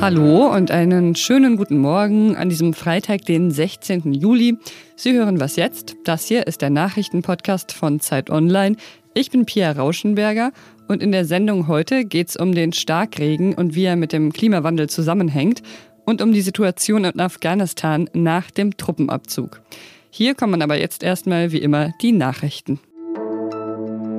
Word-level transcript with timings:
Hallo 0.00 0.54
und 0.54 0.70
einen 0.70 1.14
schönen 1.14 1.56
guten 1.56 1.78
Morgen 1.78 2.36
an 2.36 2.50
diesem 2.50 2.74
Freitag, 2.74 3.24
den 3.24 3.50
16. 3.50 4.12
Juli. 4.12 4.58
Sie 4.94 5.14
hören 5.14 5.40
was 5.40 5.56
jetzt? 5.56 5.96
Das 6.04 6.26
hier 6.26 6.46
ist 6.46 6.60
der 6.60 6.70
Nachrichtenpodcast 6.70 7.72
von 7.72 7.98
Zeit 7.98 8.28
Online. 8.28 8.76
Ich 9.14 9.30
bin 9.30 9.46
Pia 9.46 9.72
Rauschenberger 9.72 10.52
und 10.86 11.02
in 11.02 11.12
der 11.12 11.24
Sendung 11.24 11.66
heute 11.66 12.04
geht 12.04 12.28
es 12.28 12.36
um 12.36 12.54
den 12.54 12.74
Starkregen 12.74 13.54
und 13.54 13.74
wie 13.74 13.84
er 13.84 13.96
mit 13.96 14.12
dem 14.12 14.32
Klimawandel 14.32 14.88
zusammenhängt 14.90 15.62
und 16.04 16.20
um 16.20 16.32
die 16.32 16.42
Situation 16.42 17.04
in 17.04 17.18
Afghanistan 17.18 18.08
nach 18.12 18.50
dem 18.50 18.76
Truppenabzug. 18.76 19.62
Hier 20.10 20.34
kommen 20.34 20.60
aber 20.60 20.78
jetzt 20.78 21.02
erstmal 21.02 21.52
wie 21.52 21.58
immer 21.58 21.92
die 22.02 22.12
Nachrichten. 22.12 22.78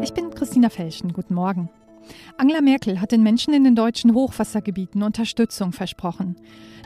Ich 0.02 0.14
bin 0.14 0.32
Christina 0.32 0.70
Felschen. 0.70 1.14
Guten 1.14 1.36
Morgen. 1.36 1.70
Angela 2.38 2.62
Merkel 2.62 3.02
hat 3.02 3.12
den 3.12 3.24
Menschen 3.24 3.54
in 3.54 3.64
den 3.64 3.76
deutschen 3.76 4.14
Hochwassergebieten 4.14 5.04
Unterstützung 5.04 5.72
versprochen. 5.72 6.36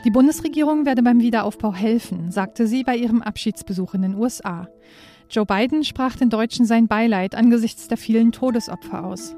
Die 0.04 0.10
Bundesregierung 0.10 0.84
werde 0.84 1.02
beim 1.02 1.20
Wiederaufbau 1.20 1.72
helfen, 1.74 2.30
sagte 2.30 2.66
sie 2.66 2.82
bei 2.82 2.96
ihrem 2.96 3.22
Abschiedsbesuch 3.22 3.94
in 3.94 4.02
den 4.02 4.14
USA. 4.14 4.68
Joe 5.30 5.46
Biden 5.46 5.84
sprach 5.84 6.16
den 6.16 6.30
Deutschen 6.30 6.66
sein 6.66 6.88
Beileid 6.88 7.34
angesichts 7.34 7.88
der 7.88 7.96
vielen 7.96 8.32
Todesopfer 8.32 9.04
aus. 9.04 9.36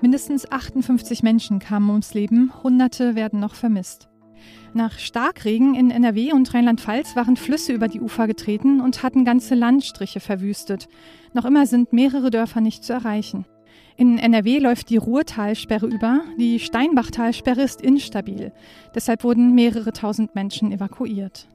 Mindestens 0.00 0.50
58 0.50 1.22
Menschen 1.22 1.58
kamen 1.60 1.88
ums 1.90 2.12
Leben, 2.14 2.52
Hunderte 2.62 3.14
werden 3.14 3.40
noch 3.40 3.54
vermisst. 3.54 4.08
Nach 4.74 4.98
Starkregen 4.98 5.74
in 5.74 5.90
NRW 5.90 6.32
und 6.32 6.52
Rheinland-Pfalz 6.52 7.14
waren 7.14 7.36
Flüsse 7.36 7.72
über 7.72 7.88
die 7.88 8.00
Ufer 8.00 8.26
getreten 8.26 8.80
und 8.80 9.02
hatten 9.02 9.24
ganze 9.24 9.54
Landstriche 9.54 10.20
verwüstet. 10.20 10.88
Noch 11.34 11.44
immer 11.44 11.66
sind 11.66 11.92
mehrere 11.92 12.30
Dörfer 12.30 12.60
nicht 12.60 12.84
zu 12.84 12.92
erreichen. 12.92 13.44
In 14.02 14.18
NRW 14.18 14.58
läuft 14.58 14.90
die 14.90 14.96
Ruhrtalsperre 14.96 15.86
über. 15.86 16.22
Die 16.36 16.58
Steinbachtalsperre 16.58 17.62
ist 17.62 17.80
instabil. 17.80 18.50
Deshalb 18.96 19.22
wurden 19.22 19.54
mehrere 19.54 19.92
tausend 19.92 20.34
Menschen 20.34 20.72
evakuiert. 20.72 21.46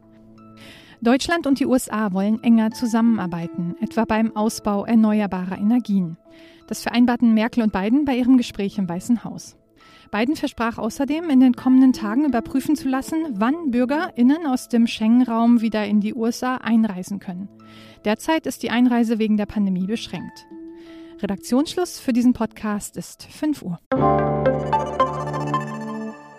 Deutschland 1.02 1.45
und 1.45 1.59
die 1.59 1.66
USA 1.66 2.13
wollen 2.13 2.41
enger 2.44 2.71
zusammenarbeiten, 2.71 3.75
etwa 3.81 4.05
beim 4.05 4.33
Ausbau 4.33 4.86
erneuerbarer 4.86 5.58
Energien. 5.58 6.16
Das 6.67 6.83
vereinbarten 6.83 7.33
Merkel 7.33 7.63
und 7.63 7.73
Biden 7.73 8.05
bei 8.05 8.16
ihrem 8.16 8.38
Gespräch 8.38 8.77
im 8.77 8.88
Weißen 8.88 9.25
Haus. 9.25 9.58
Biden 10.09 10.38
versprach 10.38 10.77
außerdem, 10.77 11.30
in 11.30 11.41
den 11.41 11.53
kommenden 11.53 11.91
Tagen 11.91 12.23
überprüfen 12.23 12.77
zu 12.77 12.88
lassen, 12.88 13.25
wann 13.33 13.71
BürgerInnen 13.71 14.47
aus 14.47 14.69
dem 14.69 14.88
Schengen-Raum 14.88 15.59
wieder 15.59 15.86
in 15.86 15.99
die 15.99 16.14
USA 16.14 16.55
einreisen 16.55 17.19
können. 17.19 17.49
Derzeit 18.05 18.47
ist 18.47 18.64
die 18.64 18.71
Einreise 18.71 19.19
wegen 19.19 19.36
der 19.36 19.47
Pandemie 19.47 19.86
beschränkt. 19.86 20.47
Redaktionsschluss 21.21 21.99
für 21.99 22.13
diesen 22.13 22.33
Podcast 22.33 22.95
ist 22.95 23.23
5 23.23 23.63
Uhr. 23.63 23.79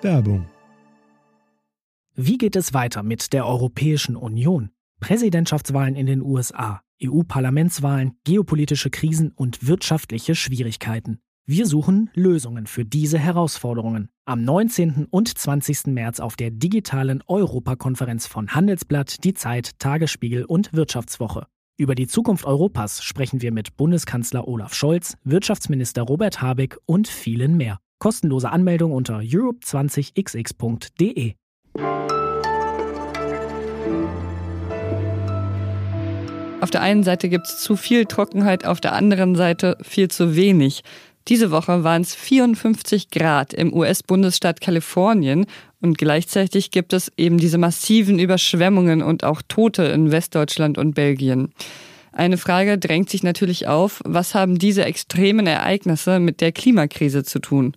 Werbung. 0.02 0.48
Wie 2.14 2.38
geht 2.38 2.54
es 2.56 2.74
weiter 2.74 3.02
mit 3.02 3.32
der 3.32 3.46
Europäischen 3.46 4.16
Union? 4.16 4.70
Präsidentschaftswahlen 5.00 5.94
in 5.94 6.06
den 6.06 6.22
USA, 6.22 6.82
EU-Parlamentswahlen, 7.02 8.18
geopolitische 8.24 8.90
Krisen 8.90 9.32
und 9.32 9.66
wirtschaftliche 9.66 10.34
Schwierigkeiten. 10.34 11.20
Wir 11.46 11.66
suchen 11.66 12.10
Lösungen 12.14 12.66
für 12.66 12.84
diese 12.84 13.18
Herausforderungen. 13.18 14.10
Am 14.26 14.42
19. 14.44 15.06
und 15.10 15.36
20. 15.36 15.86
März 15.86 16.20
auf 16.20 16.36
der 16.36 16.50
digitalen 16.50 17.22
Europakonferenz 17.26 18.26
von 18.26 18.48
Handelsblatt, 18.48 19.24
Die 19.24 19.34
Zeit, 19.34 19.78
Tagesspiegel 19.78 20.44
und 20.44 20.72
Wirtschaftswoche. 20.72 21.46
Über 21.80 21.94
die 21.94 22.08
Zukunft 22.08 22.44
Europas 22.44 23.04
sprechen 23.04 23.40
wir 23.40 23.52
mit 23.52 23.76
Bundeskanzler 23.76 24.48
Olaf 24.48 24.74
Scholz, 24.74 25.16
Wirtschaftsminister 25.22 26.02
Robert 26.02 26.42
Habeck 26.42 26.76
und 26.86 27.06
vielen 27.06 27.56
mehr. 27.56 27.78
Kostenlose 28.00 28.50
Anmeldung 28.50 28.90
unter 28.90 29.18
europe20xx.de. 29.18 31.34
Auf 36.60 36.70
der 36.70 36.82
einen 36.82 37.04
Seite 37.04 37.28
gibt 37.28 37.46
es 37.46 37.60
zu 37.60 37.76
viel 37.76 38.06
Trockenheit, 38.06 38.66
auf 38.66 38.80
der 38.80 38.94
anderen 38.94 39.36
Seite 39.36 39.78
viel 39.80 40.08
zu 40.08 40.34
wenig. 40.34 40.82
Diese 41.28 41.52
Woche 41.52 41.84
waren 41.84 42.02
es 42.02 42.16
54 42.16 43.10
Grad 43.10 43.54
im 43.54 43.72
US-Bundesstaat 43.72 44.60
Kalifornien 44.60 45.46
und 45.80 45.98
gleichzeitig 45.98 46.70
gibt 46.70 46.92
es 46.92 47.12
eben 47.16 47.38
diese 47.38 47.58
massiven 47.58 48.18
Überschwemmungen 48.18 49.02
und 49.02 49.24
auch 49.24 49.42
Tote 49.46 49.84
in 49.84 50.10
Westdeutschland 50.10 50.78
und 50.78 50.94
Belgien. 50.94 51.52
Eine 52.12 52.36
Frage 52.36 52.78
drängt 52.78 53.10
sich 53.10 53.22
natürlich 53.22 53.68
auf, 53.68 54.00
was 54.04 54.34
haben 54.34 54.58
diese 54.58 54.84
extremen 54.84 55.46
Ereignisse 55.46 56.18
mit 56.18 56.40
der 56.40 56.52
Klimakrise 56.52 57.22
zu 57.22 57.38
tun? 57.38 57.74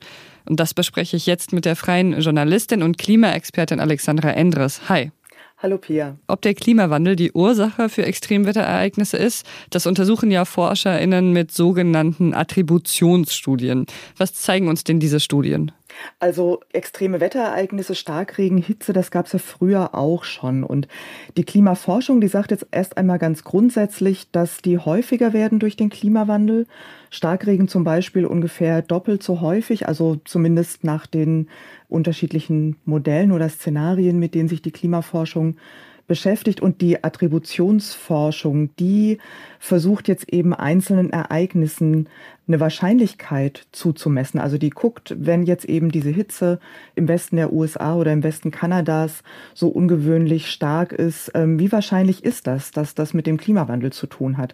Und 0.50 0.60
das 0.60 0.74
bespreche 0.74 1.16
ich 1.16 1.28
jetzt 1.28 1.54
mit 1.54 1.66
der 1.66 1.76
freien 1.76 2.20
Journalistin 2.20 2.82
und 2.82 2.98
Klimaexpertin 2.98 3.80
Alexandra 3.80 4.32
Endres. 4.32 4.90
Hi. 4.90 5.12
Hallo 5.60 5.78
Pia. 5.78 6.18
Ob 6.26 6.42
der 6.42 6.56
Klimawandel 6.56 7.16
die 7.16 7.34
Ursache 7.34 7.88
für 7.88 8.04
Extremwetterereignisse 8.04 9.16
ist, 9.18 9.46
das 9.70 9.86
untersuchen 9.86 10.32
ja 10.32 10.44
ForscherInnen 10.44 11.34
mit 11.34 11.52
sogenannten 11.52 12.34
Attributionsstudien. 12.34 13.86
Was 14.18 14.34
zeigen 14.34 14.70
uns 14.70 14.84
denn 14.84 15.00
diese 15.00 15.20
Studien? 15.20 15.72
Also 16.20 16.62
extreme 16.74 17.20
Wetterereignisse, 17.20 17.96
Starkregen, 17.96 18.58
Hitze, 18.58 18.94
das 18.94 19.12
gab 19.12 19.26
es 19.26 19.34
ja 19.34 19.40
früher 19.40 19.96
auch 19.96 20.24
schon. 20.24 20.64
Und 20.64 20.88
die 21.38 21.44
Klimaforschung, 21.44 22.22
die 22.22 22.28
sagt 22.28 22.52
jetzt 22.52 22.68
erst 22.72 22.98
einmal 22.98 23.20
ganz 23.20 23.44
grundsätzlich, 23.44 24.32
dass 24.32 24.62
die 24.62 24.78
häufiger 24.78 25.34
werden 25.34 25.60
durch 25.60 25.76
den 25.76 25.90
Klimawandel. 25.90 26.68
Starkregen 27.10 27.68
zum 27.68 27.84
Beispiel 27.84 28.26
ungefähr 28.26 28.82
doppelt 28.82 29.24
so 29.24 29.42
häufig, 29.42 29.88
also 29.88 30.22
zumindest 30.26 30.84
nach 30.84 31.08
den 31.08 31.48
unterschiedlichen 31.90 32.78
Modellen 32.86 33.32
oder 33.32 33.50
Szenarien, 33.50 34.18
mit 34.18 34.34
denen 34.34 34.50
sich 34.50 34.62
die 34.62 34.72
Klimaforschung 34.72 35.58
beschäftigt 36.12 36.60
und 36.60 36.82
die 36.82 37.06
Attributionsforschung, 37.06 38.76
die 38.76 39.18
versucht 39.60 40.10
jetzt 40.10 40.28
eben 40.28 40.54
einzelnen 40.54 41.10
Ereignissen 41.12 42.10
eine 42.50 42.60
Wahrscheinlichkeit 42.60 43.66
zuzumessen. 43.72 44.38
Also 44.38 44.58
die 44.58 44.72
guckt, 44.72 45.16
wenn 45.18 45.44
jetzt 45.44 45.64
eben 45.64 45.90
diese 45.90 46.10
Hitze 46.10 46.60
im 46.96 47.08
Westen 47.08 47.38
der 47.38 47.54
USA 47.54 47.96
oder 47.96 48.12
im 48.12 48.24
Westen 48.24 48.52
Kanadas 48.52 49.24
so 49.54 49.70
ungewöhnlich 49.70 50.52
stark 50.52 50.92
ist, 50.92 51.32
ähm, 51.34 51.60
wie 51.60 51.72
wahrscheinlich 51.72 52.26
ist 52.26 52.46
das, 52.46 52.72
dass 52.72 52.94
das 52.94 53.14
mit 53.14 53.26
dem 53.26 53.38
Klimawandel 53.38 53.94
zu 53.94 54.06
tun 54.06 54.38
hat? 54.38 54.54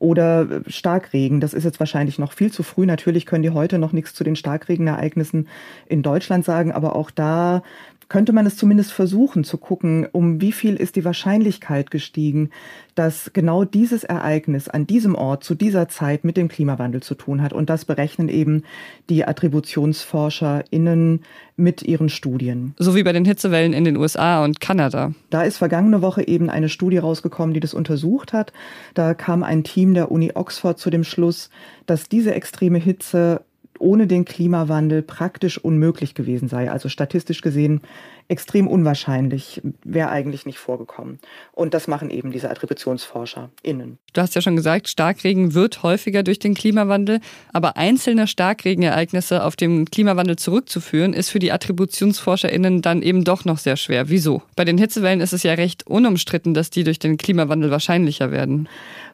Oder 0.00 0.62
Starkregen, 0.66 1.40
das 1.40 1.54
ist 1.54 1.62
jetzt 1.62 1.78
wahrscheinlich 1.78 2.18
noch 2.18 2.32
viel 2.32 2.50
zu 2.50 2.64
früh. 2.64 2.84
Natürlich 2.84 3.26
können 3.26 3.44
die 3.44 3.50
heute 3.50 3.78
noch 3.78 3.92
nichts 3.92 4.12
zu 4.12 4.24
den 4.24 4.34
Starkregenereignissen 4.34 5.46
in 5.86 6.02
Deutschland 6.02 6.44
sagen, 6.44 6.72
aber 6.72 6.96
auch 6.96 7.12
da 7.12 7.62
könnte 8.08 8.32
man 8.32 8.46
es 8.46 8.56
zumindest 8.56 8.92
versuchen 8.92 9.44
zu 9.44 9.58
gucken, 9.58 10.06
um 10.12 10.40
wie 10.40 10.52
viel 10.52 10.76
ist 10.76 10.96
die 10.96 11.04
Wahrscheinlichkeit 11.04 11.90
gestiegen, 11.90 12.50
dass 12.94 13.32
genau 13.32 13.64
dieses 13.64 14.04
Ereignis 14.04 14.68
an 14.68 14.86
diesem 14.86 15.14
Ort 15.14 15.44
zu 15.44 15.54
dieser 15.54 15.88
Zeit 15.88 16.24
mit 16.24 16.36
dem 16.36 16.48
Klimawandel 16.48 17.02
zu 17.02 17.14
tun 17.14 17.42
hat. 17.42 17.52
Und 17.52 17.68
das 17.68 17.84
berechnen 17.84 18.28
eben 18.28 18.62
die 19.10 19.24
AttributionsforscherInnen 19.24 21.22
mit 21.56 21.82
ihren 21.82 22.08
Studien. 22.08 22.74
So 22.78 22.94
wie 22.94 23.02
bei 23.02 23.12
den 23.12 23.24
Hitzewellen 23.24 23.72
in 23.72 23.84
den 23.84 23.96
USA 23.96 24.44
und 24.44 24.60
Kanada. 24.60 25.12
Da 25.30 25.42
ist 25.42 25.58
vergangene 25.58 26.00
Woche 26.00 26.26
eben 26.26 26.48
eine 26.48 26.68
Studie 26.68 26.98
rausgekommen, 26.98 27.54
die 27.54 27.60
das 27.60 27.74
untersucht 27.74 28.32
hat. 28.32 28.52
Da 28.94 29.14
kam 29.14 29.42
ein 29.42 29.64
Team 29.64 29.94
der 29.94 30.12
Uni 30.12 30.32
Oxford 30.34 30.78
zu 30.78 30.90
dem 30.90 31.04
Schluss, 31.04 31.50
dass 31.86 32.08
diese 32.08 32.34
extreme 32.34 32.78
Hitze 32.78 33.42
ohne 33.80 34.06
den 34.06 34.24
Klimawandel 34.24 35.02
praktisch 35.02 35.58
unmöglich 35.58 36.14
gewesen 36.14 36.48
sei. 36.48 36.70
Also 36.70 36.88
statistisch 36.88 37.40
gesehen 37.40 37.80
extrem 38.28 38.66
unwahrscheinlich, 38.66 39.62
wäre 39.84 40.08
eigentlich 40.08 40.46
nicht 40.46 40.58
vorgekommen. 40.58 41.18
Und 41.52 41.74
das 41.74 41.86
machen 41.86 42.10
eben 42.10 42.32
diese 42.32 42.50
AttributionsforscherInnen. 42.50 43.98
Du 44.12 44.20
hast 44.20 44.34
ja 44.34 44.40
schon 44.40 44.56
gesagt, 44.56 44.88
Starkregen 44.88 45.54
wird 45.54 45.82
häufiger 45.82 46.22
durch 46.22 46.38
den 46.38 46.54
Klimawandel, 46.54 47.20
aber 47.52 47.76
einzelne 47.76 48.26
Starkregenereignisse 48.26 49.44
auf 49.44 49.54
den 49.54 49.84
Klimawandel 49.84 50.36
zurückzuführen, 50.36 51.12
ist 51.12 51.30
für 51.30 51.38
die 51.38 51.52
AttributionsforscherInnen 51.52 52.82
dann 52.82 53.02
eben 53.02 53.24
doch 53.24 53.44
noch 53.44 53.58
sehr 53.58 53.76
schwer. 53.76 54.08
Wieso? 54.08 54.42
Bei 54.56 54.64
den 54.64 54.78
Hitzewellen 54.78 55.20
ist 55.20 55.32
es 55.32 55.42
ja 55.42 55.54
recht 55.54 55.86
unumstritten, 55.86 56.54
dass 56.54 56.70
die 56.70 56.84
durch 56.84 56.98
den 56.98 57.18
Klimawandel 57.18 57.70
wahrscheinlicher 57.70 58.30
werden. 58.32 58.68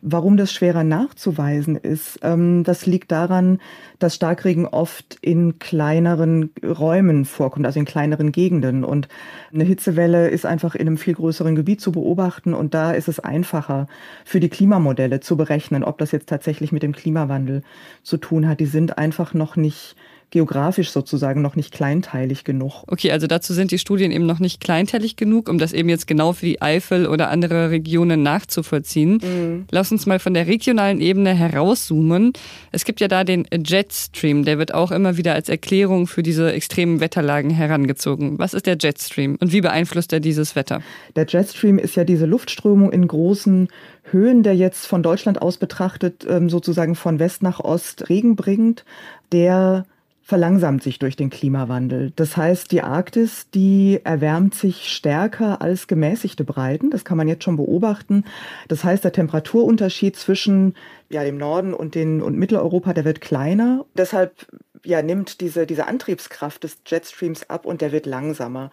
Warum 0.04 0.37
das 0.37 0.52
schwerer 0.52 0.82
nachzuweisen 0.82 1.76
ist, 1.76 2.19
ähm, 2.22 2.64
das 2.64 2.87
liegt 2.87 3.12
daran, 3.12 3.60
dass 4.00 4.16
Starkregen 4.16 4.66
oft 4.66 5.16
in 5.20 5.60
kleineren 5.60 6.50
Räumen 6.60 7.25
vorkommt, 7.25 7.66
also 7.66 7.78
in 7.78 7.84
kleineren 7.84 8.32
Gegenden. 8.32 8.82
Und 8.82 9.06
eine 9.54 9.62
Hitzewelle 9.62 10.28
ist 10.28 10.44
einfach 10.44 10.75
in 10.75 10.88
einem 10.88 10.99
viel 10.99 11.14
größeren 11.14 11.54
Gebiet 11.54 11.81
zu 11.81 11.93
beobachten. 11.93 12.52
Und 12.52 12.75
da 12.75 12.90
ist 12.90 13.06
es 13.06 13.20
einfacher 13.20 13.87
für 14.25 14.40
die 14.40 14.49
Klimamodelle 14.49 15.20
zu 15.20 15.37
berechnen, 15.37 15.84
ob 15.84 15.99
das 15.99 16.10
jetzt 16.10 16.28
tatsächlich 16.28 16.72
mit 16.72 16.82
dem 16.82 16.94
Klimawandel 16.94 17.62
zu 18.02 18.16
tun 18.16 18.49
hat. 18.49 18.58
Die 18.58 18.66
sind 18.66 18.99
einfach 18.99 19.34
noch 19.34 19.54
nicht 19.54 19.94
geografisch 20.32 20.90
sozusagen 20.90 21.43
noch 21.43 21.56
nicht 21.56 21.73
kleinteilig 21.73 22.43
genug. 22.43 22.84
Okay, 22.87 23.12
also 23.12 23.26
dazu 23.26 23.52
sind 23.52 23.70
die 23.70 23.79
Studien 23.79 24.11
eben 24.11 24.25
noch 24.25 24.40
nicht 24.40 24.61
kleinteilig 24.61 25.17
genug, 25.17 25.49
um 25.49 25.58
das 25.58 25.75
eben 25.75 25.90
jetzt 25.90 26.06
genau 26.06 26.32
für 26.32 26.46
die 26.46 26.62
Eifel 26.62 27.06
oder 27.06 27.29
andere 27.29 27.70
Regionen 27.70 28.23
nachzuvollziehen. 28.23 29.20
Mhm. 29.23 29.67
Lass 29.70 29.93
uns 29.93 30.06
mal 30.06 30.19
von 30.19 30.32
der 30.32 30.46
regionalen 30.46 31.02
Ebene 31.02 31.34
herauszoomen. 31.34 32.32
Es 32.73 32.87
gibt 32.87 33.00
ja 33.00 33.08
da 33.08 33.25
den 33.25 33.46
Jetstream, 33.52 34.44
der 34.44 34.58
wird 34.58 34.73
auch 34.73 34.90
immer 34.90 35.19
wieder 35.19 35.34
als 35.34 35.50
Erklärung 35.50 36.06
für 36.06 36.23
diese 36.23 36.50
extremen 36.50 37.00
Wetterlagen 37.00 37.50
herangezogen. 37.50 38.38
Was 38.38 38.55
ist 38.55 38.64
der 38.67 38.78
Jetstream 38.81 39.37
und 39.38 39.52
wie 39.52 39.61
beeinflusst 39.61 40.14
er 40.14 40.20
dieses 40.20 40.56
Wetter? 40.56 40.81
Der 41.14 41.26
Jetstream 41.28 41.78
ist 41.78 41.94
ja 41.94 42.05
diese 42.05 42.25
Luftströmung 42.25 42.90
in 42.90 43.06
großen 43.06 43.69
Höhen, 44.05 44.43
der 44.43 44.56
jetzt 44.56 44.87
von 44.87 45.02
Deutschland 45.02 45.43
aus 45.43 45.58
betrachtet 45.58 46.26
ähm, 46.26 46.49
sozusagen 46.49 46.94
von 46.94 47.19
West 47.19 47.43
nach 47.43 47.61
Ost 47.61 48.08
Regen 48.08 48.35
bringt, 48.35 48.87
der 49.31 49.85
verlangsamt 50.22 50.82
sich 50.82 50.98
durch 50.98 51.16
den 51.16 51.30
Klimawandel. 51.30 52.12
Das 52.14 52.36
heißt, 52.36 52.70
die 52.70 52.82
Arktis, 52.82 53.50
die 53.50 54.00
erwärmt 54.04 54.54
sich 54.54 54.88
stärker 54.88 55.60
als 55.60 55.88
gemäßigte 55.88 56.44
Breiten. 56.44 56.90
Das 56.90 57.04
kann 57.04 57.16
man 57.16 57.28
jetzt 57.28 57.44
schon 57.44 57.56
beobachten. 57.56 58.24
Das 58.69 58.84
heißt, 58.84 59.02
der 59.04 59.12
Temperaturunterschied 59.12 60.16
zwischen 60.16 60.74
ja, 61.10 61.24
dem 61.24 61.38
Norden 61.38 61.74
und, 61.74 61.94
den, 61.94 62.22
und 62.22 62.38
Mitteleuropa, 62.38 62.94
der 62.94 63.04
wird 63.04 63.20
kleiner. 63.20 63.84
Deshalb 63.96 64.46
ja, 64.84 65.02
nimmt 65.02 65.40
diese, 65.40 65.67
diese 65.67 65.87
Antriebskraft 65.87 66.64
des 66.64 66.79
Jetstreams 66.87 67.49
ab 67.49 67.67
und 67.67 67.81
der 67.81 67.93
wird 67.93 68.06
langsamer. 68.06 68.70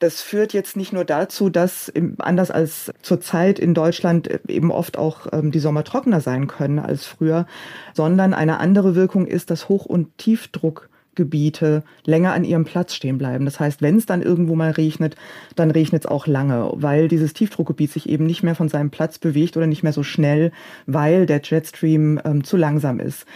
Das 0.00 0.20
führt 0.20 0.52
jetzt 0.52 0.76
nicht 0.76 0.92
nur 0.92 1.04
dazu, 1.04 1.50
dass 1.50 1.92
anders 2.18 2.50
als 2.50 2.92
zurzeit 3.02 3.58
in 3.58 3.74
Deutschland 3.74 4.28
eben 4.48 4.72
oft 4.72 4.98
auch 4.98 5.26
ähm, 5.32 5.52
die 5.52 5.60
Sommer 5.60 5.84
trockener 5.84 6.20
sein 6.20 6.46
können 6.46 6.78
als 6.78 7.06
früher, 7.06 7.46
sondern 7.94 8.34
eine 8.34 8.58
andere 8.58 8.94
Wirkung 8.94 9.26
ist, 9.26 9.50
dass 9.50 9.68
Hoch- 9.68 9.86
und 9.86 10.18
Tiefdruck 10.18 10.88
Gebiete 11.14 11.84
länger 12.04 12.32
an 12.32 12.44
ihrem 12.44 12.64
Platz 12.64 12.94
stehen 12.94 13.18
bleiben. 13.18 13.44
Das 13.44 13.60
heißt, 13.60 13.82
wenn 13.82 13.96
es 13.96 14.06
dann 14.06 14.22
irgendwo 14.22 14.54
mal 14.54 14.70
regnet, 14.70 15.16
dann 15.56 15.70
regnet 15.70 16.04
es 16.04 16.10
auch 16.10 16.26
lange, 16.26 16.70
weil 16.74 17.08
dieses 17.08 17.34
Tiefdruckgebiet 17.34 17.92
sich 17.92 18.08
eben 18.08 18.24
nicht 18.24 18.42
mehr 18.42 18.54
von 18.54 18.68
seinem 18.68 18.90
Platz 18.90 19.18
bewegt 19.18 19.56
oder 19.56 19.66
nicht 19.66 19.82
mehr 19.82 19.92
so 19.92 20.02
schnell, 20.02 20.52
weil 20.86 21.26
der 21.26 21.42
Jetstream 21.42 22.20
ähm, 22.24 22.44
zu 22.44 22.56
langsam 22.56 22.98
ist. 22.98 23.26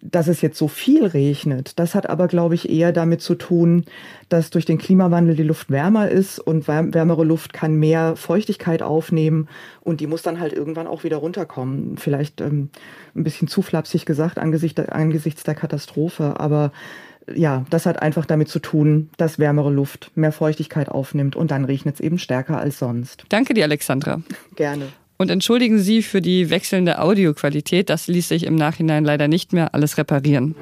Dass 0.00 0.28
es 0.28 0.40
jetzt 0.40 0.58
so 0.58 0.68
viel 0.68 1.04
regnet, 1.04 1.78
das 1.78 1.94
hat 1.94 2.08
aber, 2.08 2.28
glaube 2.28 2.54
ich, 2.54 2.70
eher 2.70 2.92
damit 2.92 3.22
zu 3.22 3.34
tun, 3.34 3.84
dass 4.28 4.50
durch 4.50 4.64
den 4.64 4.78
Klimawandel 4.78 5.34
die 5.36 5.42
Luft 5.42 5.70
wärmer 5.70 6.08
ist 6.08 6.38
und 6.38 6.68
wärmere 6.68 7.24
Luft 7.24 7.52
kann 7.52 7.74
mehr 7.76 8.14
Feuchtigkeit 8.14 8.82
aufnehmen 8.82 9.48
und 9.80 10.00
die 10.00 10.06
muss 10.06 10.22
dann 10.22 10.38
halt 10.38 10.52
irgendwann 10.52 10.86
auch 10.86 11.02
wieder 11.02 11.16
runterkommen. 11.16 11.96
Vielleicht 11.96 12.40
ähm, 12.40 12.70
ein 13.14 13.24
bisschen 13.24 13.48
zu 13.48 13.62
flapsig 13.62 14.06
gesagt 14.06 14.38
angesichts 14.38 14.76
der, 14.76 14.94
angesichts 14.94 15.42
der 15.42 15.54
Katastrophe, 15.54 16.38
aber 16.38 16.72
ja, 17.34 17.64
das 17.70 17.86
hat 17.86 18.02
einfach 18.02 18.26
damit 18.26 18.48
zu 18.48 18.60
tun, 18.60 19.10
dass 19.16 19.38
wärmere 19.38 19.70
Luft 19.70 20.10
mehr 20.14 20.32
Feuchtigkeit 20.32 20.88
aufnimmt 20.88 21.36
und 21.36 21.50
dann 21.50 21.64
regnet 21.64 21.96
es 21.96 22.00
eben 22.00 22.18
stärker 22.18 22.58
als 22.58 22.78
sonst. 22.78 23.24
Danke 23.28 23.54
dir, 23.54 23.64
Alexandra. 23.64 24.22
Gerne. 24.56 24.88
Und 25.18 25.30
entschuldigen 25.30 25.78
Sie 25.78 26.02
für 26.02 26.20
die 26.20 26.50
wechselnde 26.50 27.00
Audioqualität, 27.00 27.88
das 27.88 28.06
ließ 28.06 28.28
sich 28.28 28.44
im 28.44 28.54
Nachhinein 28.54 29.04
leider 29.04 29.28
nicht 29.28 29.52
mehr 29.52 29.74
alles 29.74 29.96
reparieren. 29.96 30.54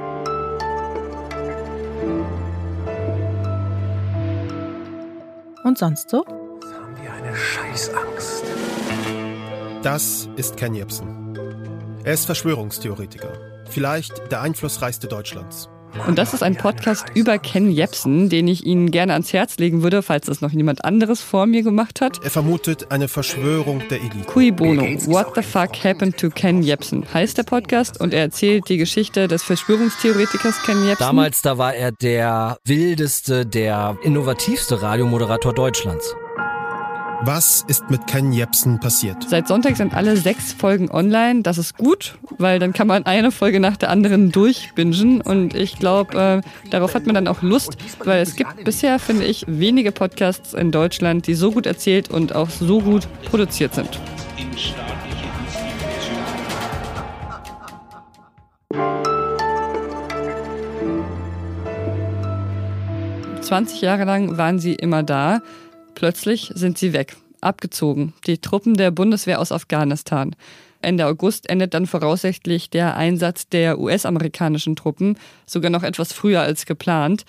Und 5.65 5.79
sonst 5.79 6.11
so? 6.11 6.25
Haben 6.27 6.97
wir 7.03 7.13
eine 7.13 7.35
Scheißangst. 7.35 8.45
Das 9.83 10.29
ist 10.37 10.57
Ken 10.57 10.75
Jebsen. 10.75 11.37
Er 12.05 12.13
ist 12.13 12.27
Verschwörungstheoretiker. 12.27 13.33
Vielleicht 13.69 14.31
der 14.31 14.43
einflussreichste 14.43 15.09
Deutschlands. 15.09 15.69
Und 16.07 16.19
das 16.19 16.35
ist 16.35 16.43
ein 16.43 16.57
Podcast 16.57 17.07
über 17.15 17.39
Ken 17.39 17.71
Jebsen, 17.71 18.29
den 18.29 18.49
ich 18.49 18.67
Ihnen 18.67 18.91
gerne 18.91 19.13
ans 19.13 19.33
Herz 19.33 19.57
legen 19.59 19.83
würde, 19.83 20.03
falls 20.03 20.27
das 20.27 20.41
noch 20.41 20.53
niemand 20.53 20.85
anderes 20.85 21.21
vor 21.23 21.47
mir 21.47 21.63
gemacht 21.63 22.01
hat. 22.01 22.23
Er 22.23 22.31
vermutet 22.31 22.91
eine 22.91 23.09
Verschwörung 23.09 23.83
der 23.89 24.01
Elite. 24.01 24.25
Cui 24.27 24.51
Bono, 24.51 24.83
What 25.07 25.35
the 25.35 25.43
Fuck 25.43 25.85
Happened 25.85 26.17
to 26.19 26.31
Ken 26.31 26.63
Jebsen 26.63 27.05
heißt 27.13 27.39
der 27.39 27.45
Podcast 27.45 28.01
und 28.01 28.13
er 28.13 28.21
erzählt 28.21 28.69
die 28.69 28.77
Geschichte 28.77 29.29
des 29.29 29.43
Verschwörungstheoretikers 29.43 30.63
Ken 30.65 30.85
Jebsen. 30.85 31.05
Damals, 31.05 31.43
da 31.43 31.59
war 31.59 31.75
er 31.75 31.93
der 31.93 32.59
wildeste, 32.65 33.47
der 33.47 33.97
innovativste 34.03 34.83
Radiomoderator 34.83 35.55
Deutschlands. 35.55 36.15
Was 37.23 37.65
ist 37.69 37.91
mit 37.91 38.07
Ken 38.07 38.33
Jebsen 38.33 38.81
passiert? 38.81 39.17
Seit 39.29 39.49
Sonntag 39.49 39.77
sind 39.77 39.95
alle 39.95 40.17
sechs 40.17 40.53
Folgen 40.53 40.91
online. 40.91 41.43
Das 41.43 41.59
ist 41.59 41.77
gut, 41.77 42.19
weil 42.39 42.59
dann 42.59 42.73
kann 42.73 42.87
man 42.87 43.07
eine 43.07 43.31
Folge 43.31 43.61
nach 43.61 43.77
der 43.77 43.91
anderen 43.91 44.33
durchbingen. 44.33 45.21
Und 45.21 45.55
ich 45.55 45.79
glaube, 45.79 46.43
äh, 46.45 46.69
darauf 46.71 46.95
hat 46.95 47.07
man 47.07 47.15
dann 47.15 47.29
auch 47.29 47.43
Lust, 47.43 47.77
weil 48.05 48.23
es 48.23 48.37
gibt 48.37 48.65
bisher, 48.65 48.99
finde 48.99 49.25
ich, 49.25 49.45
wenige 49.47 49.93
Podcasts 49.93 50.53
in 50.55 50.73
Deutschland, 50.73 51.27
die 51.27 51.35
so 51.35 51.53
gut 51.53 51.67
erzählt 51.67 52.11
und 52.11 52.35
auch 52.35 52.51
so 52.51 52.81
gut 52.81 53.09
produziert 53.31 53.75
sind. 53.75 54.01
20 63.45 63.83
Jahre 63.83 64.05
lang 64.05 64.37
waren 64.37 64.59
sie 64.59 64.75
immer 64.75 65.03
da. 65.03 65.41
Plötzlich 65.95 66.51
sind 66.55 66.79
sie 66.79 66.93
weg, 66.93 67.17
abgezogen, 67.41 68.15
die 68.27 68.39
Truppen 68.39 68.75
der 68.75 68.91
Bundeswehr 68.91 69.41
aus 69.41 69.53
Afghanistan. 69.53 70.35
Ende 70.83 71.07
August 71.07 71.49
endet 71.49 71.73
dann 71.75 71.87
voraussichtlich 71.87 72.69
der 72.69 72.97
Einsatz 72.97 73.49
der 73.49 73.79
US-amerikanischen 73.79 74.77
Truppen, 74.77 75.19
sogar 75.47 75.71
noch 75.71 75.83
etwas 75.83 76.13
früher 76.13 76.43
als 76.43 76.67
geplant. 76.67 77.25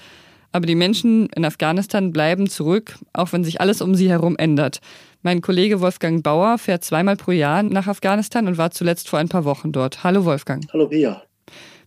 Aber 0.52 0.66
die 0.66 0.76
Menschen 0.76 1.28
in 1.36 1.46
Afghanistan 1.46 2.12
bleiben 2.12 2.50
zurück, 2.50 2.98
auch 3.14 3.34
wenn 3.34 3.44
sich 3.44 3.62
alles 3.62 3.82
um 3.82 3.94
sie 3.94 4.10
herum 4.10 4.36
ändert. 4.38 4.80
Mein 5.22 5.42
Kollege 5.42 5.82
Wolfgang 5.82 6.24
Bauer 6.24 6.58
fährt 6.58 6.84
zweimal 6.84 7.18
pro 7.18 7.32
Jahr 7.32 7.64
nach 7.64 7.88
Afghanistan 7.88 8.48
und 8.48 8.58
war 8.58 8.72
zuletzt 8.72 9.10
vor 9.10 9.20
ein 9.20 9.30
paar 9.30 9.44
Wochen 9.44 9.72
dort. 9.72 10.04
Hallo 10.04 10.24
Wolfgang. 10.26 10.66
Hallo 10.72 10.88
Pia. 10.88 11.24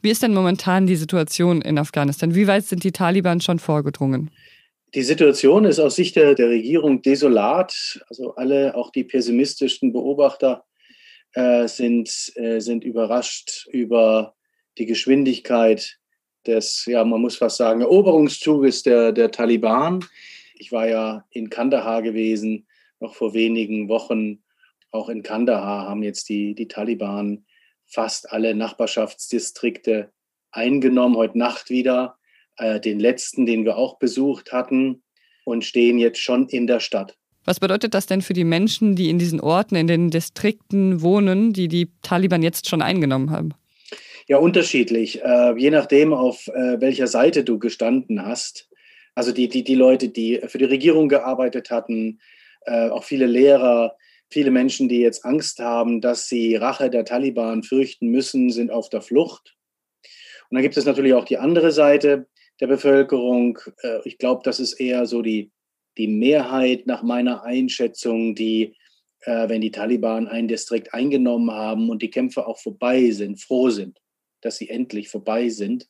Wie 0.01 0.11
ist 0.11 0.23
denn 0.23 0.35
momentan 0.35 0.87
die 0.87 0.97
Situation 0.97 1.61
in 1.63 1.79
Afghanistan? 1.79 2.35
Wie 2.35 2.47
weit 2.47 2.67
sind 2.67 2.85
die 2.85 2.93
Taliban 2.93 3.41
schon 3.41 3.59
vorgedrungen? 3.59 4.31
Die 4.95 5.03
Situation 5.03 5.65
ist 5.67 5.79
aus 5.81 5.97
Sicht 5.97 6.17
der, 6.17 6.35
der 6.35 6.49
Regierung 6.49 7.03
desolat. 7.03 8.03
Also 8.09 8.35
alle, 8.35 8.75
auch 8.75 8.91
die 8.91 9.05
pessimistischen 9.05 9.93
Beobachter, 9.93 10.65
äh, 11.33 11.69
sind, 11.69 12.11
äh, 12.37 12.61
sind 12.61 12.85
überrascht 12.85 13.67
über 13.71 14.35
die 14.79 14.87
Geschwindigkeit 14.87 15.99
des, 16.47 16.87
ja, 16.87 17.05
man 17.05 17.21
muss 17.21 17.37
fast 17.37 17.59
sagen, 17.59 17.83
Eroberungszuges 17.83 18.83
der, 18.83 19.13
der 19.13 19.31
Taliban. 19.31 20.05
Ich 20.55 20.73
war 20.73 20.89
ja 20.89 21.27
in 21.31 21.51
Kandahar 21.51 22.03
gewesen, 22.03 22.67
noch 22.99 23.15
vor 23.15 23.35
wenigen 23.35 23.89
Wochen. 23.89 24.43
Auch 24.91 25.11
in 25.11 25.23
Kandahar 25.23 25.87
haben 25.87 26.03
jetzt 26.03 26.29
die, 26.31 26.55
die 26.55 26.69
Taliban 26.69 27.45
fast 27.85 28.33
alle 28.33 28.55
Nachbarschaftsdistrikte 28.55 30.11
eingenommen, 30.51 31.17
heute 31.17 31.39
Nacht 31.39 31.69
wieder 31.69 32.18
äh, 32.59 32.81
den 32.81 33.01
letzten, 33.01 33.47
den 33.47 33.65
wir 33.65 33.77
auch 33.77 33.99
besucht 33.99 34.53
hatten 34.53 35.03
und 35.45 35.65
stehen 35.65 35.99
jetzt 35.99 36.21
schon 36.21 36.49
in 36.49 36.67
der 36.67 36.81
Stadt. 36.81 37.17
Was 37.45 37.61
bedeutet 37.61 37.95
das 37.95 38.07
denn 38.07 38.21
für 38.21 38.35
die 38.35 38.45
Menschen, 38.45 38.95
die 38.95 39.09
in 39.09 39.19
diesen 39.19 39.41
Orten, 39.41 39.75
in 39.75 39.87
den 39.87 40.11
Distrikten 40.11 41.01
wohnen, 41.01 41.55
die 41.55 41.69
die 41.69 41.89
Taliban 42.03 42.43
jetzt 42.43 42.69
schon 42.69 42.83
eingenommen 42.83 43.31
haben? 43.31 43.55
Ja, 44.27 44.37
unterschiedlich. 44.37 45.23
Äh, 45.23 45.55
je 45.57 45.71
nachdem, 45.71 46.13
auf 46.13 46.49
äh, 46.49 46.79
welcher 46.81 47.07
Seite 47.07 47.45
du 47.45 47.59
gestanden 47.59 48.27
hast. 48.27 48.69
Also 49.15 49.33
die, 49.33 49.49
die, 49.49 49.65
die 49.65 49.75
Leute, 49.75 50.11
die 50.11 50.41
für 50.47 50.59
die 50.59 50.67
Regierung 50.67 51.09
gearbeitet 51.09 51.71
hatten, 51.71 52.21
äh, 52.67 52.91
auch 52.91 53.05
viele 53.05 53.25
Lehrer, 53.25 53.97
viele 54.29 54.51
Menschen, 54.51 54.91
die 54.91 55.01
jetzt 55.01 55.25
Angst 55.25 55.61
haben, 55.61 56.03
dass 56.03 56.29
sie 56.29 56.57
Rache 56.57 56.91
der 56.91 57.07
Taliban 57.07 57.63
fürchten 57.63 58.09
müssen, 58.09 58.51
sind 58.51 58.71
auf 58.71 58.91
der 58.91 59.01
Flucht. 59.01 59.57
Und 60.51 60.57
dann 60.57 60.63
gibt 60.63 60.77
es 60.77 60.85
natürlich 60.85 61.15
auch 61.15 61.25
die 61.25 61.39
andere 61.39 61.73
Seite, 61.73 62.27
der 62.61 62.67
Bevölkerung. 62.67 63.59
Äh, 63.83 64.01
ich 64.05 64.19
glaube, 64.19 64.43
das 64.45 64.61
ist 64.61 64.75
eher 64.75 65.07
so 65.07 65.23
die, 65.23 65.51
die 65.97 66.09
Mehrheit 66.09 66.87
nach 66.87 67.03
meiner 67.03 67.43
Einschätzung, 67.45 68.35
die, 68.35 68.77
äh, 69.23 69.49
wenn 69.49 69.61
die 69.61 69.71
Taliban 69.71 70.29
ein 70.29 70.49
Distrikt 70.49 70.95
eingenommen 70.95 71.51
haben 71.51 71.91
und 71.91 72.03
die 72.03 72.11
Kämpfe 72.11 72.47
auch 72.47 72.59
vorbei 72.59 73.11
sind, 73.11 73.41
froh 73.41 73.71
sind, 73.71 73.99
dass 74.41 74.57
sie 74.57 74.69
endlich 74.69 75.09
vorbei 75.09 75.49
sind. 75.49 75.89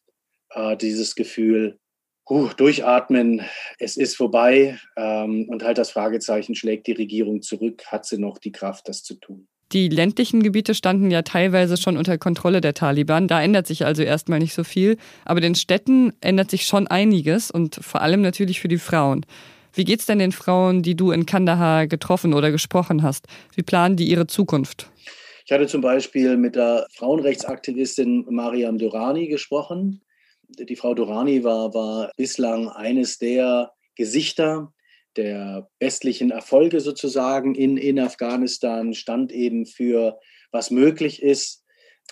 Äh, 0.50 0.76
dieses 0.76 1.14
Gefühl, 1.14 1.78
huh, 2.28 2.50
durchatmen, 2.56 3.42
es 3.78 3.96
ist 3.96 4.16
vorbei 4.16 4.78
ähm, 4.96 5.48
und 5.48 5.62
halt 5.62 5.78
das 5.78 5.90
Fragezeichen 5.90 6.54
schlägt 6.54 6.87
die 6.87 6.92
Regierung 6.92 7.42
zurück, 7.42 7.84
hat 7.87 8.06
sie 8.06 8.18
noch 8.18 8.38
die 8.38 8.52
Kraft, 8.52 8.88
das 8.88 9.02
zu 9.02 9.14
tun. 9.14 9.48
Die 9.72 9.88
ländlichen 9.88 10.42
Gebiete 10.42 10.75
standen 10.75 11.10
ja 11.10 11.20
teilweise 11.20 11.76
schon 11.76 11.98
unter 11.98 12.16
Kontrolle 12.16 12.62
der 12.62 12.72
Taliban. 12.72 13.28
Da 13.28 13.42
ändert 13.42 13.66
sich 13.66 13.84
also 13.84 14.02
erstmal 14.02 14.38
nicht 14.38 14.54
so 14.54 14.64
viel. 14.64 14.96
Aber 15.26 15.40
den 15.40 15.54
Städten 15.54 16.14
ändert 16.22 16.50
sich 16.50 16.64
schon 16.64 16.87
einiges 16.87 17.50
und 17.50 17.75
vor 17.75 18.00
allem 18.00 18.22
natürlich 18.22 18.60
für 18.60 18.68
die 18.68 18.78
Frauen. 18.78 19.26
Wie 19.75 19.84
geht's 19.84 20.06
denn 20.06 20.20
den 20.20 20.32
Frauen, 20.32 20.82
die 20.82 20.96
du 20.96 21.10
in 21.10 21.26
Kandahar 21.26 21.87
getroffen 21.87 22.32
oder 22.32 22.50
gesprochen 22.50 23.02
hast? 23.02 23.26
Wie 23.54 23.62
planen 23.62 23.96
die 23.96 24.08
ihre 24.08 24.26
Zukunft? 24.26 24.90
Ich 25.44 25.52
hatte 25.52 25.66
zum 25.66 25.82
Beispiel 25.82 26.38
mit 26.38 26.56
der 26.56 26.87
Frauenrechtsaktivistin 26.94 28.25
Mariam 28.30 28.78
Durani 28.78 29.28
gesprochen. 29.28 30.00
Die 30.48 30.76
Frau 30.76 30.94
Durrani 30.94 31.44
war, 31.44 31.75
war 31.75 32.10
bislang 32.16 32.68
eines 32.68 33.18
der 33.18 33.72
Gesichter 33.96 34.72
der 35.17 35.69
westlichen 35.81 36.31
Erfolge 36.31 36.81
sozusagen 36.81 37.55
in, 37.55 37.77
in 37.77 37.99
Afghanistan, 37.99 38.95
stand 38.95 39.33
eben 39.33 39.67
für 39.67 40.19
was 40.53 40.71
möglich 40.71 41.23
ist, 41.23 41.65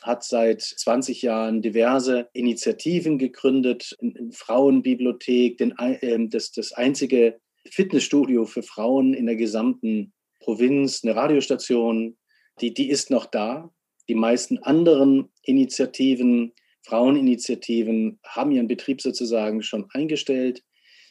hat 0.03 0.25
seit 0.25 0.63
20 0.63 1.23
Jahren 1.23 1.63
diverse 1.63 2.29
Initiativen 2.33 3.19
gegründet, 3.19 3.97
eine 4.01 4.31
Frauenbibliothek, 4.33 5.59
den, 5.59 5.75
äh, 5.79 6.29
das, 6.29 6.53
das 6.53 6.73
einzige 6.73 7.39
Fitnessstudio 7.71 8.45
für 8.45 8.63
Frauen 8.63 9.15
in 9.15 9.27
der 9.27 9.37
gesamten 9.37 10.13
Provinz, 10.41 11.03
eine 11.03 11.17
Radiostation, 11.17 12.17
die, 12.61 12.73
die 12.73 12.89
ist 12.89 13.11
noch 13.11 13.27
da. 13.27 13.71
Die 14.09 14.15
meisten 14.15 14.59
anderen 14.59 15.33
Initiativen, 15.43 16.53
Fraueninitiativen, 16.85 18.21
haben 18.25 18.53
ihren 18.53 18.69
Betrieb 18.69 19.01
sozusagen 19.01 19.63
schon 19.63 19.89
eingestellt. 19.93 20.63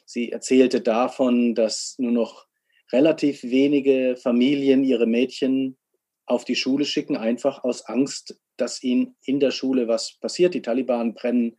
Sie 0.05 0.31
erzählte 0.31 0.81
davon, 0.81 1.55
dass 1.55 1.95
nur 1.97 2.11
noch 2.11 2.47
relativ 2.91 3.43
wenige 3.43 4.15
Familien 4.15 4.83
ihre 4.83 5.07
Mädchen 5.07 5.77
auf 6.25 6.45
die 6.45 6.55
Schule 6.55 6.85
schicken, 6.85 7.17
einfach 7.17 7.63
aus 7.63 7.85
Angst, 7.85 8.39
dass 8.57 8.83
ihnen 8.83 9.15
in 9.23 9.39
der 9.39 9.51
Schule 9.51 9.87
was 9.87 10.17
passiert. 10.19 10.53
Die 10.53 10.61
Taliban 10.61 11.13
brennen 11.13 11.57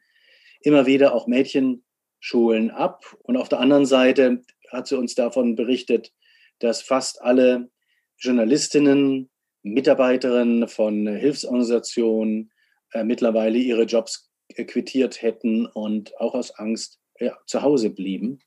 immer 0.61 0.87
wieder 0.87 1.15
auch 1.15 1.27
Mädchenschulen 1.27 2.71
ab. 2.71 3.17
Und 3.23 3.37
auf 3.37 3.49
der 3.49 3.61
anderen 3.61 3.87
Seite 3.87 4.43
hat 4.71 4.87
sie 4.87 4.97
uns 4.97 5.15
davon 5.15 5.55
berichtet, 5.55 6.13
dass 6.59 6.83
fast 6.83 7.23
alle 7.23 7.71
Journalistinnen, 8.19 9.31
Mitarbeiterinnen 9.63 10.69
von 10.69 11.07
Hilfsorganisationen 11.07 12.53
äh, 12.93 13.05
mittlerweile 13.05 13.59
ihre 13.59 13.85
Jobs 13.85 14.31
quittiert 14.49 15.23
hätten 15.23 15.67
und 15.67 16.19
auch 16.21 16.35
aus 16.35 16.53
Angst 16.53 17.01
ja, 17.21 17.37
zu 17.47 17.63
Hause 17.63 17.91
blieben. 17.91 18.41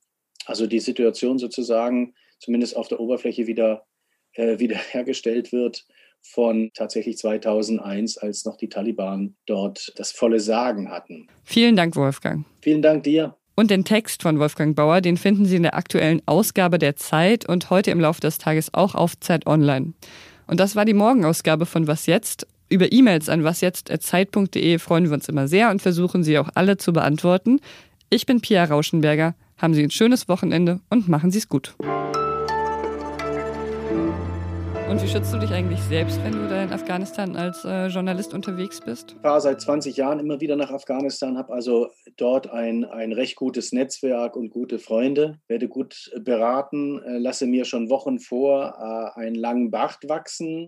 Also 0.45 0.67
die 0.67 0.79
Situation 0.79 1.37
sozusagen 1.37 2.13
zumindest 2.39 2.75
auf 2.75 2.87
der 2.87 2.99
Oberfläche 2.99 3.47
wieder 3.47 3.85
äh, 4.33 4.59
wiederhergestellt 4.59 5.51
wird 5.51 5.85
von 6.21 6.71
tatsächlich 6.73 7.17
2001, 7.17 8.17
als 8.17 8.45
noch 8.45 8.57
die 8.57 8.69
Taliban 8.69 9.35
dort 9.45 9.93
das 9.95 10.11
volle 10.11 10.39
Sagen 10.39 10.91
hatten. 10.91 11.27
Vielen 11.43 11.75
Dank, 11.75 11.95
Wolfgang. 11.95 12.45
Vielen 12.61 12.81
Dank 12.81 13.03
dir. 13.03 13.35
Und 13.55 13.71
den 13.71 13.83
Text 13.83 14.21
von 14.21 14.39
Wolfgang 14.39 14.75
Bauer, 14.75 15.01
den 15.01 15.17
finden 15.17 15.45
Sie 15.45 15.57
in 15.57 15.63
der 15.63 15.75
aktuellen 15.75 16.21
Ausgabe 16.25 16.77
der 16.77 16.95
Zeit 16.95 17.47
und 17.47 17.69
heute 17.69 17.91
im 17.91 17.99
Laufe 17.99 18.21
des 18.21 18.37
Tages 18.37 18.73
auch 18.73 18.95
auf 18.95 19.19
Zeit 19.19 19.47
Online. 19.47 19.93
Und 20.47 20.59
das 20.59 20.75
war 20.75 20.85
die 20.85 20.93
Morgenausgabe 20.93 21.65
von 21.65 21.87
Was 21.87 22.05
jetzt? 22.05 22.47
Über 22.69 22.91
E-Mails 22.91 23.29
an 23.29 23.43
wasjetzt.zeit.de 23.43 24.77
freuen 24.77 25.05
wir 25.05 25.13
uns 25.13 25.27
immer 25.27 25.47
sehr 25.47 25.71
und 25.71 25.81
versuchen 25.81 26.23
sie 26.23 26.37
auch 26.37 26.49
alle 26.53 26.77
zu 26.77 26.93
beantworten. 26.93 27.59
Ich 28.11 28.25
bin 28.25 28.41
Pia 28.41 28.63
Rauschenberger. 28.63 29.35
Haben 29.59 29.75
Sie 29.75 29.83
ein 29.83 29.91
schönes 29.91 30.27
Wochenende 30.27 30.79
und 30.89 31.07
machen 31.07 31.29
Sie 31.29 31.37
es 31.37 31.47
gut. 31.47 31.75
Und 34.89 35.03
wie 35.03 35.07
schützt 35.07 35.31
du 35.31 35.37
dich 35.37 35.51
eigentlich 35.51 35.79
selbst, 35.81 36.19
wenn 36.23 36.31
du 36.31 36.49
da 36.49 36.63
in 36.63 36.73
Afghanistan 36.73 37.35
als 37.35 37.63
äh, 37.63 37.85
Journalist 37.85 38.33
unterwegs 38.33 38.81
bist? 38.81 39.13
Ich 39.15 39.21
fahre 39.21 39.39
seit 39.39 39.61
20 39.61 39.95
Jahren 39.95 40.17
immer 40.17 40.41
wieder 40.41 40.55
nach 40.55 40.71
Afghanistan, 40.71 41.37
habe 41.37 41.53
also 41.53 41.91
dort 42.17 42.49
ein, 42.49 42.83
ein 42.83 43.13
recht 43.13 43.35
gutes 43.35 43.71
Netzwerk 43.71 44.35
und 44.35 44.49
gute 44.49 44.79
Freunde, 44.79 45.37
werde 45.47 45.67
gut 45.67 46.11
beraten, 46.19 46.99
äh, 47.03 47.19
lasse 47.19 47.45
mir 47.45 47.65
schon 47.65 47.91
Wochen 47.91 48.17
vor 48.17 49.13
äh, 49.15 49.19
einen 49.19 49.35
langen 49.35 49.69
Bart 49.69 49.99
wachsen 50.07 50.67